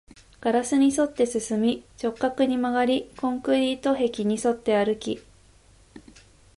[0.41, 5.21] ガラスに沿って進み、直角に曲がり、コンクリート壁に沿って歩き